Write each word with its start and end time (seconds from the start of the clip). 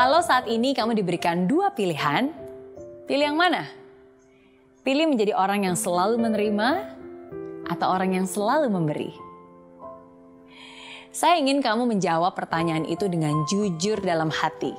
Kalau 0.00 0.24
saat 0.24 0.48
ini 0.48 0.72
kamu 0.72 0.96
diberikan 0.96 1.44
dua 1.44 1.76
pilihan, 1.76 2.32
pilih 3.04 3.20
yang 3.20 3.36
mana? 3.36 3.68
Pilih 4.80 5.12
menjadi 5.12 5.36
orang 5.36 5.68
yang 5.68 5.76
selalu 5.76 6.16
menerima 6.16 6.88
atau 7.68 7.84
orang 7.92 8.16
yang 8.16 8.24
selalu 8.24 8.72
memberi? 8.72 9.12
Saya 11.12 11.36
ingin 11.36 11.60
kamu 11.60 11.84
menjawab 11.84 12.32
pertanyaan 12.32 12.88
itu 12.88 13.12
dengan 13.12 13.44
jujur 13.44 14.00
dalam 14.00 14.32
hati. 14.32 14.72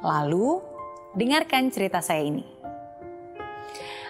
Lalu, 0.00 0.64
dengarkan 1.12 1.68
cerita 1.68 2.00
saya 2.00 2.24
ini. 2.24 2.48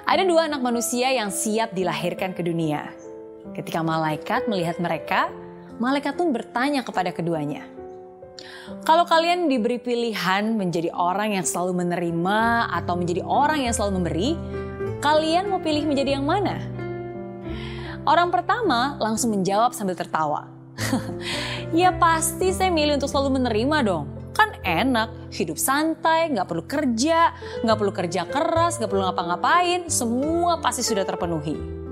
Ada 0.07 0.23
dua 0.23 0.47
anak 0.47 0.63
manusia 0.63 1.11
yang 1.11 1.35
siap 1.35 1.75
dilahirkan 1.75 2.31
ke 2.31 2.47
dunia. 2.47 2.95
Ketika 3.59 3.83
malaikat 3.83 4.47
melihat 4.47 4.79
mereka, 4.79 5.35
malaikat 5.83 6.15
pun 6.15 6.31
bertanya 6.31 6.87
kepada 6.87 7.11
keduanya, 7.11 7.67
"Kalau 8.87 9.05
kalian 9.07 9.51
diberi 9.51 9.79
pilihan 9.79 10.55
menjadi 10.57 10.93
orang 10.95 11.37
yang 11.37 11.47
selalu 11.47 11.85
menerima 11.85 12.71
atau 12.73 12.95
menjadi 12.97 13.23
orang 13.27 13.67
yang 13.67 13.75
selalu 13.75 13.93
memberi, 14.03 14.29
kalian 15.03 15.51
mau 15.51 15.61
pilih 15.61 15.85
menjadi 15.87 16.21
yang 16.21 16.27
mana?" 16.27 16.61
Orang 18.03 18.35
pertama 18.35 18.99
langsung 18.99 19.31
menjawab 19.31 19.71
sambil 19.77 19.95
tertawa, 19.95 20.51
"Ya 21.77 21.95
pasti 21.95 22.51
saya 22.51 22.75
milih 22.75 22.99
untuk 22.99 23.11
selalu 23.11 23.39
menerima 23.39 23.79
dong." 23.87 24.07
Kan 24.33 24.57
enak, 24.65 25.29
hidup 25.29 25.61
santai, 25.61 26.33
nggak 26.33 26.49
perlu 26.49 26.65
kerja, 26.65 27.37
nggak 27.63 27.77
perlu 27.77 27.93
kerja 27.93 28.25
keras, 28.25 28.81
nggak 28.81 28.89
perlu 28.89 29.05
ngapa-ngapain, 29.05 29.93
semua 29.93 30.57
pasti 30.57 30.81
sudah 30.81 31.05
terpenuhi. 31.05 31.83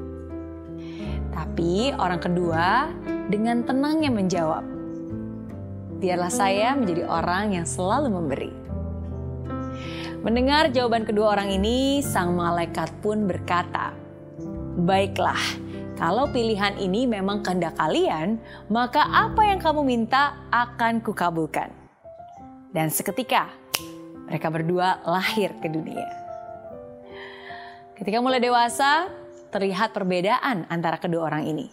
Tapi 1.31 1.93
orang 1.93 2.17
kedua 2.17 2.89
dengan 3.29 3.61
tenangnya 3.63 4.09
menjawab, 4.09 4.65
biarlah 6.01 6.33
saya 6.33 6.73
menjadi 6.73 7.05
orang 7.05 7.53
yang 7.53 7.69
selalu 7.69 8.09
memberi. 8.09 8.53
Mendengar 10.25 10.73
jawaban 10.73 11.05
kedua 11.05 11.37
orang 11.37 11.53
ini, 11.53 12.01
sang 12.01 12.33
malaikat 12.37 12.89
pun 13.05 13.29
berkata, 13.29 13.93
"Baiklah, 14.81 15.41
kalau 16.01 16.29
pilihan 16.33 16.77
ini 16.81 17.05
memang 17.05 17.45
kehendak 17.45 17.77
kalian, 17.77 18.41
maka 18.73 19.05
apa 19.05 19.45
yang 19.49 19.61
kamu 19.61 19.81
minta 19.85 20.37
akan 20.49 21.05
kukabulkan." 21.05 21.73
Dan 22.73 22.89
seketika 22.89 23.49
mereka 24.29 24.49
berdua 24.53 25.05
lahir 25.05 25.53
ke 25.61 25.69
dunia. 25.69 26.09
Ketika 27.97 28.21
mulai 28.25 28.41
dewasa, 28.41 29.09
terlihat 29.53 29.93
perbedaan 29.93 30.65
antara 30.73 30.97
kedua 30.97 31.29
orang 31.29 31.45
ini. 31.45 31.69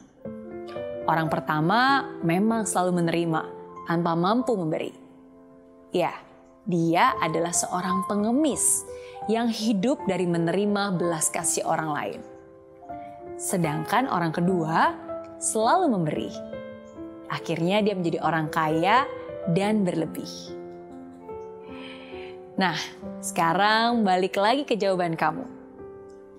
Orang 1.07 1.31
pertama 1.31 2.03
memang 2.19 2.67
selalu 2.67 2.99
menerima 2.99 3.56
tanpa 3.87 4.13
mampu 4.13 4.53
memberi. 4.59 4.91
Ya, 5.95 6.11
dia 6.67 7.15
adalah 7.23 7.55
seorang 7.55 8.03
pengemis 8.11 8.83
yang 9.31 9.47
hidup 9.47 10.03
dari 10.03 10.27
menerima 10.27 10.99
belas 10.99 11.31
kasih 11.31 11.63
orang 11.63 11.89
lain. 11.95 12.21
Sedangkan 13.39 14.11
orang 14.11 14.35
kedua 14.35 14.91
selalu 15.39 15.95
memberi. 15.95 16.29
Akhirnya 17.31 17.79
dia 17.79 17.95
menjadi 17.95 18.19
orang 18.19 18.51
kaya 18.51 19.07
dan 19.55 19.87
berlebih. 19.87 20.27
Nah, 22.57 22.75
sekarang 23.21 24.01
balik 24.01 24.35
lagi 24.35 24.65
ke 24.65 24.73
jawaban 24.75 25.13
kamu. 25.13 25.45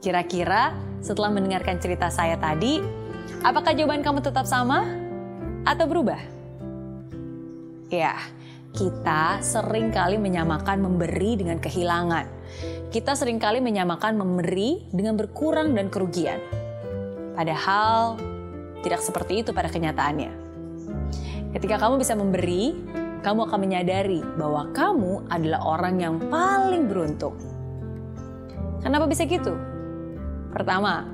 Kira-kira 0.02 0.74
setelah 0.98 1.30
mendengarkan 1.30 1.78
cerita 1.78 2.10
saya 2.10 2.34
tadi, 2.36 2.83
apakah 3.46 3.70
jawaban 3.72 4.02
kamu 4.02 4.20
tetap 4.20 4.44
sama 4.44 4.83
atau 5.62 5.86
berubah? 5.86 6.38
Ya, 7.89 8.20
kita 8.77 9.41
sering 9.41 9.89
kali 9.89 10.20
menyamakan 10.20 10.84
memberi 10.84 11.41
dengan 11.41 11.56
kehilangan. 11.56 12.28
Kita 12.92 13.17
sering 13.17 13.41
kali 13.41 13.64
menyamakan 13.64 14.20
memberi 14.20 14.85
dengan 14.92 15.17
berkurang 15.17 15.73
dan 15.73 15.89
kerugian. 15.89 16.36
Padahal 17.33 18.20
tidak 18.85 19.01
seperti 19.01 19.40
itu 19.40 19.57
pada 19.57 19.73
kenyataannya. 19.73 20.29
Ketika 21.57 21.80
kamu 21.80 21.96
bisa 21.96 22.12
memberi, 22.12 22.77
kamu 23.24 23.48
akan 23.48 23.57
menyadari 23.57 24.20
bahwa 24.36 24.68
kamu 24.77 25.24
adalah 25.33 25.61
orang 25.64 25.96
yang 25.96 26.20
paling 26.29 26.92
beruntung. 26.92 27.41
Kenapa 28.85 29.08
bisa 29.08 29.24
gitu? 29.24 29.57
Pertama, 30.52 31.08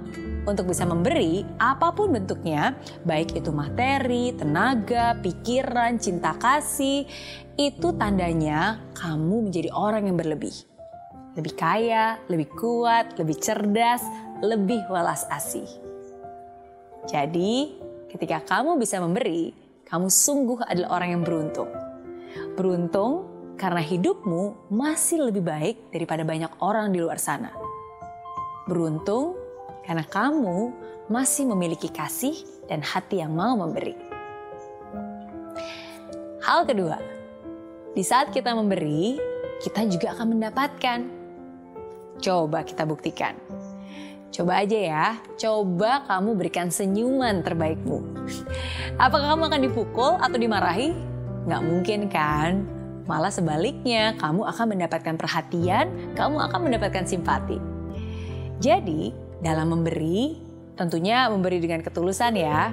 untuk 0.44 0.70
bisa 0.70 0.84
memberi 0.84 1.44
apa 1.56 1.92
pun 1.92 2.12
bentuknya, 2.12 2.76
baik 3.08 3.36
itu 3.36 3.50
materi, 3.50 4.32
tenaga, 4.36 5.16
pikiran, 5.20 5.96
cinta 5.96 6.36
kasih, 6.36 7.08
itu 7.56 7.88
tandanya 7.96 8.80
kamu 8.96 9.50
menjadi 9.50 9.72
orang 9.72 10.08
yang 10.08 10.16
berlebih. 10.20 10.54
Lebih 11.34 11.54
kaya, 11.58 12.20
lebih 12.30 12.48
kuat, 12.54 13.18
lebih 13.18 13.36
cerdas, 13.40 14.04
lebih 14.44 14.84
welas 14.86 15.26
asih. 15.32 15.66
Jadi, 17.10 17.74
ketika 18.08 18.40
kamu 18.44 18.78
bisa 18.78 19.02
memberi, 19.02 19.50
kamu 19.84 20.08
sungguh 20.08 20.64
adalah 20.64 21.00
orang 21.00 21.18
yang 21.18 21.22
beruntung. 21.26 21.68
Beruntung 22.54 23.12
karena 23.54 23.82
hidupmu 23.82 24.70
masih 24.72 25.30
lebih 25.30 25.42
baik 25.44 25.76
daripada 25.94 26.26
banyak 26.26 26.50
orang 26.58 26.90
di 26.90 26.98
luar 26.98 27.18
sana. 27.20 27.50
Beruntung 28.66 29.43
karena 29.84 30.04
kamu 30.04 30.72
masih 31.12 31.44
memiliki 31.48 31.92
kasih 31.92 32.34
dan 32.68 32.80
hati 32.80 33.20
yang 33.20 33.36
mau 33.36 33.56
memberi. 33.56 33.92
Hal 36.44 36.68
kedua, 36.68 37.00
di 37.96 38.04
saat 38.04 38.32
kita 38.32 38.52
memberi, 38.52 39.16
kita 39.64 39.88
juga 39.88 40.12
akan 40.16 40.36
mendapatkan. 40.36 41.00
Coba 42.20 42.64
kita 42.64 42.84
buktikan. 42.84 43.36
Coba 44.34 44.66
aja 44.66 44.74
ya, 44.74 45.06
coba 45.38 46.02
kamu 46.10 46.34
berikan 46.34 46.66
senyuman 46.66 47.46
terbaikmu. 47.46 48.02
Apakah 48.98 49.38
kamu 49.38 49.42
akan 49.46 49.62
dipukul 49.62 50.12
atau 50.18 50.34
dimarahi? 50.34 50.90
Nggak 51.46 51.62
mungkin 51.62 52.00
kan? 52.10 52.66
Malah 53.06 53.30
sebaliknya, 53.30 54.16
kamu 54.18 54.42
akan 54.48 54.66
mendapatkan 54.74 55.14
perhatian, 55.14 55.86
kamu 56.18 56.40
akan 56.50 56.60
mendapatkan 56.66 57.04
simpati. 57.06 57.62
Jadi, 58.58 59.23
dalam 59.44 59.76
memberi, 59.76 60.40
tentunya 60.72 61.28
memberi 61.28 61.60
dengan 61.60 61.84
ketulusan 61.84 62.32
ya, 62.32 62.72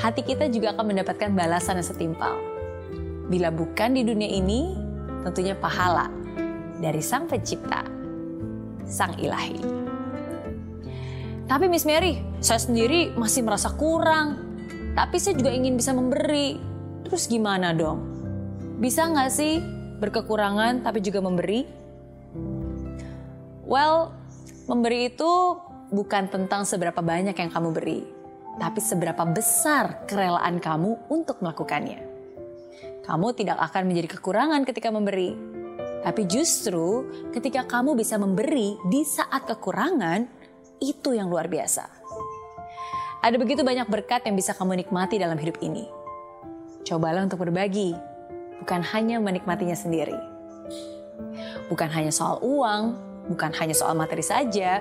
hati 0.00 0.24
kita 0.24 0.48
juga 0.48 0.72
akan 0.72 0.96
mendapatkan 0.96 1.28
balasan 1.36 1.76
yang 1.76 1.84
setimpal. 1.84 2.40
Bila 3.28 3.52
bukan 3.52 3.92
di 3.92 4.02
dunia 4.02 4.32
ini, 4.32 4.72
tentunya 5.28 5.52
pahala 5.52 6.08
dari 6.80 7.04
Sang 7.04 7.28
Pencipta, 7.28 7.84
Sang 8.88 9.12
Ilahi. 9.20 9.60
Tapi 11.44 11.66
Miss 11.68 11.84
Mary, 11.84 12.16
saya 12.40 12.62
sendiri 12.62 13.12
masih 13.18 13.44
merasa 13.44 13.74
kurang. 13.76 14.48
Tapi 14.96 15.18
saya 15.18 15.36
juga 15.36 15.52
ingin 15.52 15.76
bisa 15.76 15.92
memberi. 15.92 16.56
Terus 17.04 17.26
gimana 17.26 17.74
dong? 17.74 18.06
Bisa 18.78 19.04
nggak 19.10 19.30
sih 19.30 19.58
berkekurangan 19.98 20.86
tapi 20.86 21.02
juga 21.02 21.20
memberi? 21.20 21.66
Well, 23.66 24.14
memberi 24.70 25.10
itu 25.10 25.30
bukan 25.90 26.30
tentang 26.30 26.62
seberapa 26.62 27.02
banyak 27.02 27.34
yang 27.34 27.50
kamu 27.50 27.74
beri, 27.74 28.00
tapi 28.56 28.78
seberapa 28.78 29.26
besar 29.26 30.06
kerelaan 30.06 30.62
kamu 30.62 31.10
untuk 31.10 31.42
melakukannya. 31.42 32.06
Kamu 33.02 33.34
tidak 33.34 33.58
akan 33.58 33.90
menjadi 33.90 34.08
kekurangan 34.16 34.62
ketika 34.62 34.94
memberi, 34.94 35.34
tapi 36.06 36.24
justru 36.30 37.04
ketika 37.34 37.66
kamu 37.66 37.98
bisa 37.98 38.16
memberi 38.16 38.78
di 38.88 39.02
saat 39.02 39.44
kekurangan, 39.50 40.24
itu 40.80 41.12
yang 41.12 41.28
luar 41.28 41.50
biasa. 41.50 41.84
Ada 43.20 43.36
begitu 43.36 43.60
banyak 43.60 43.84
berkat 43.84 44.24
yang 44.24 44.32
bisa 44.32 44.56
kamu 44.56 44.80
nikmati 44.80 45.20
dalam 45.20 45.36
hidup 45.36 45.60
ini. 45.60 45.84
Cobalah 46.88 47.28
untuk 47.28 47.44
berbagi, 47.44 47.92
bukan 48.64 48.80
hanya 48.96 49.20
menikmatinya 49.20 49.76
sendiri. 49.76 50.16
Bukan 51.68 51.92
hanya 51.92 52.08
soal 52.08 52.40
uang, 52.40 52.96
bukan 53.28 53.52
hanya 53.60 53.76
soal 53.76 53.92
materi 53.92 54.24
saja, 54.24 54.80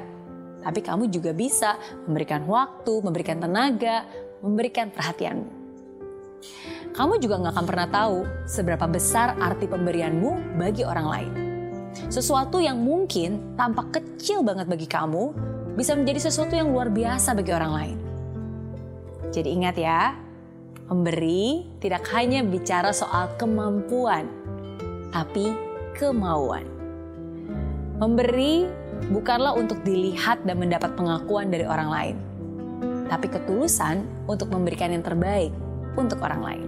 tapi 0.59 0.83
kamu 0.83 1.07
juga 1.07 1.31
bisa 1.31 1.79
memberikan 2.07 2.43
waktu, 2.45 2.93
memberikan 2.99 3.39
tenaga, 3.39 4.03
memberikan 4.43 4.91
perhatianmu. 4.91 5.59
Kamu 6.95 7.21
juga 7.21 7.39
nggak 7.39 7.53
akan 7.55 7.67
pernah 7.67 7.87
tahu 7.87 8.17
seberapa 8.43 8.85
besar 8.89 9.39
arti 9.39 9.69
pemberianmu 9.69 10.59
bagi 10.59 10.83
orang 10.83 11.07
lain. 11.07 11.33
Sesuatu 12.09 12.59
yang 12.59 12.79
mungkin 12.79 13.55
tampak 13.55 14.01
kecil 14.01 14.43
banget 14.43 14.67
bagi 14.67 14.87
kamu, 14.87 15.31
bisa 15.79 15.95
menjadi 15.95 16.27
sesuatu 16.27 16.55
yang 16.59 16.71
luar 16.75 16.91
biasa 16.91 17.31
bagi 17.37 17.51
orang 17.55 17.71
lain. 17.71 17.97
Jadi 19.29 19.49
ingat 19.53 19.75
ya, 19.77 20.17
memberi 20.89 21.69
tidak 21.79 22.03
hanya 22.11 22.41
bicara 22.41 22.89
soal 22.89 23.31
kemampuan, 23.37 24.25
tapi 25.13 25.53
kemauan. 25.95 26.65
Memberi 27.99 28.63
bukanlah 29.07 29.55
untuk 29.55 29.79
dilihat 29.87 30.43
dan 30.43 30.59
mendapat 30.59 30.91
pengakuan 30.99 31.47
dari 31.47 31.63
orang 31.63 31.89
lain, 31.89 32.15
tapi 33.07 33.31
ketulusan 33.31 34.03
untuk 34.27 34.51
memberikan 34.51 34.91
yang 34.91 35.01
terbaik 35.01 35.55
untuk 35.95 36.19
orang 36.19 36.41
lain. 36.43 36.67